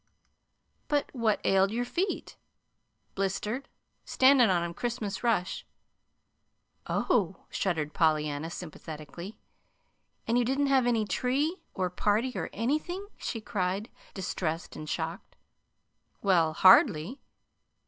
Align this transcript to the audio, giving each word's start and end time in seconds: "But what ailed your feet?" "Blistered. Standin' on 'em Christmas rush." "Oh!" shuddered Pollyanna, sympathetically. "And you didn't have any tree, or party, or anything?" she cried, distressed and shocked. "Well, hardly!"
"But 0.87 1.13
what 1.13 1.39
ailed 1.43 1.69
your 1.69 1.85
feet?" 1.85 2.35
"Blistered. 3.13 3.69
Standin' 4.03 4.49
on 4.49 4.63
'em 4.63 4.73
Christmas 4.73 5.23
rush." 5.23 5.63
"Oh!" 6.87 7.45
shuddered 7.51 7.93
Pollyanna, 7.93 8.49
sympathetically. 8.49 9.37
"And 10.25 10.39
you 10.39 10.43
didn't 10.43 10.73
have 10.73 10.87
any 10.87 11.05
tree, 11.05 11.61
or 11.75 11.91
party, 11.91 12.31
or 12.35 12.49
anything?" 12.51 13.09
she 13.19 13.41
cried, 13.41 13.91
distressed 14.15 14.75
and 14.75 14.89
shocked. 14.89 15.35
"Well, 16.23 16.53
hardly!" 16.53 17.21